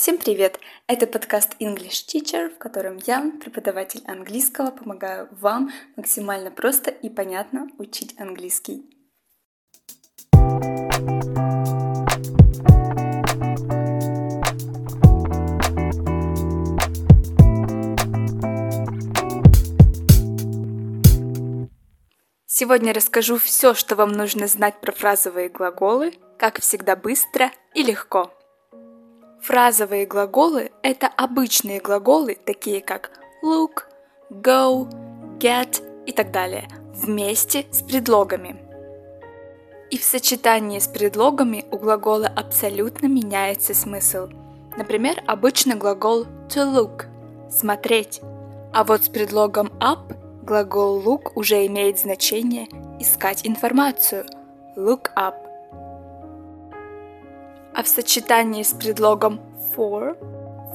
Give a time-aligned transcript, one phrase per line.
[0.00, 0.58] Всем привет!
[0.86, 7.68] Это подкаст English Teacher, в котором я, преподаватель английского, помогаю вам максимально просто и понятно
[7.76, 8.82] учить английский.
[22.46, 28.32] Сегодня расскажу все, что вам нужно знать про фразовые глаголы, как всегда быстро и легко.
[29.50, 33.10] Фразовые глаголы– это обычные глаголы, такие как
[33.42, 33.82] look,
[34.30, 34.88] go,
[35.40, 38.54] get и так далее, вместе с предлогами.
[39.90, 44.28] И в сочетании с предлогами у глагола абсолютно меняется смысл.
[44.76, 47.06] Например, обычно глагол to look–
[47.50, 48.20] смотреть,
[48.72, 52.68] а вот с предлогом up глагол look уже имеет значение
[53.00, 54.26] искать информацию–
[54.76, 55.34] look up–
[57.80, 59.40] а в сочетании с предлогом
[59.74, 60.14] for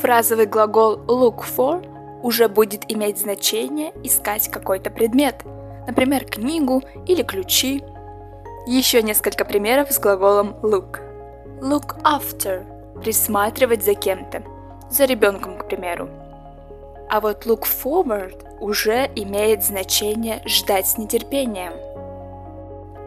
[0.00, 1.86] фразовый глагол look for
[2.22, 5.42] уже будет иметь значение искать какой-то предмет,
[5.86, 7.84] например, книгу или ключи.
[8.66, 11.02] Еще несколько примеров с глаголом look.
[11.60, 12.64] Look after–
[13.02, 14.42] присматривать за кем-то,
[14.88, 16.08] за ребенком, к примеру.
[17.10, 21.74] А вот look forward уже имеет значение ждать с нетерпением.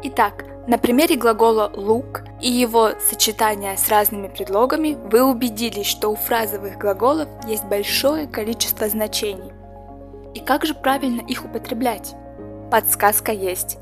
[0.03, 6.15] Итак, на примере глагола look и его сочетания с разными предлогами вы убедились, что у
[6.15, 9.53] фразовых глаголов есть большое количество значений.
[10.33, 12.15] И как же правильно их употреблять?
[12.69, 13.77] Подсказка есть.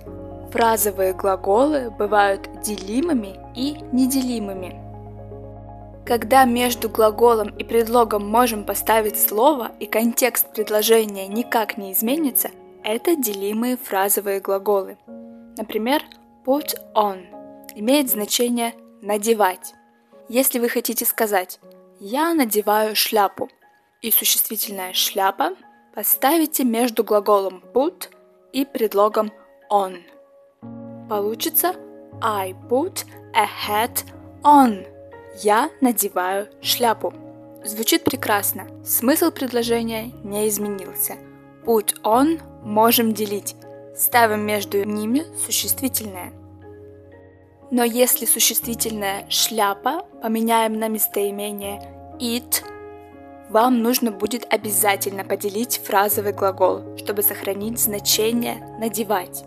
[0.52, 4.80] Фразовые глаголы бывают делимыми и неделимыми.
[6.06, 12.52] Когда между глаголом и предлогом можем поставить слово и контекст предложения никак не изменится,
[12.84, 14.98] это делимые фразовые глаголы.
[15.58, 16.04] Например,
[16.46, 17.26] Put on
[17.76, 19.74] имеет значение надевать.
[20.30, 21.60] Если вы хотите сказать
[22.00, 23.50] «я надеваю шляпу»
[24.02, 25.56] и существительное «шляпа»,
[25.96, 28.10] поставите между глаголом put
[28.54, 29.32] и предлогом
[29.72, 30.04] on.
[31.10, 31.76] Получится
[32.22, 34.06] I put a hat
[34.44, 34.88] on.
[35.42, 37.14] Я надеваю шляпу.
[37.64, 38.68] Звучит прекрасно.
[38.86, 41.18] Смысл предложения не изменился.
[41.66, 43.56] Put on можем делить.
[43.96, 46.34] Ставим между ними существительное.
[47.72, 51.82] Но если существительное «шляпа» поменяем на местоимение
[52.20, 52.64] «it»,
[53.50, 59.46] вам нужно будет обязательно поделить фразовый глагол, чтобы сохранить значение «надевать».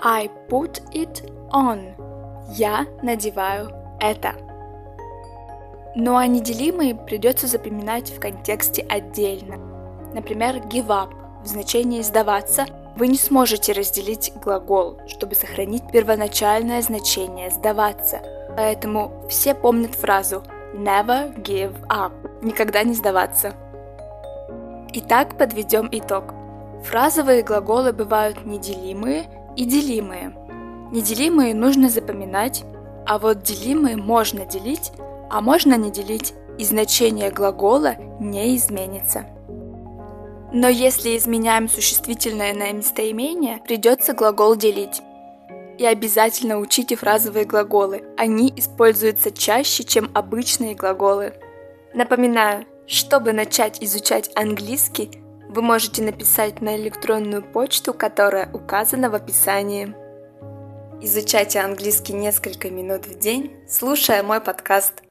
[0.00, 1.94] I put it on.
[2.54, 4.34] Я надеваю это.
[5.94, 9.56] Ну а неделимые придется запоминать в контексте отдельно.
[10.14, 11.10] Например, give up
[11.42, 12.66] в значении «сдаваться»
[12.96, 18.20] Вы не сможете разделить глагол, чтобы сохранить первоначальное значение «сдаваться».
[18.54, 20.42] Поэтому все помнят фразу
[20.74, 23.54] «never give up»– «никогда не сдаваться».
[24.92, 26.34] Итак, подведем итог.
[26.84, 29.24] Фразовые глаголы бывают неделимые
[29.56, 30.34] и делимые.
[30.90, 32.64] Неделимые нужно запоминать,
[33.06, 34.92] а вот делимые можно делить,
[35.30, 39.24] а можно не делить, и значение глагола не изменится.
[40.54, 45.00] Но если изменяем существительное на местоимение, придется глагол делить.
[45.78, 48.04] И обязательно учите фразовые глаголы.
[48.18, 51.32] Они используются чаще, чем обычные глаголы.
[51.94, 55.10] Напоминаю, чтобы начать изучать английский,
[55.48, 59.94] вы можете написать на электронную почту, которая указана в описании.
[61.00, 65.02] Изучайте английский несколько минут в день, слушая мой подкаст.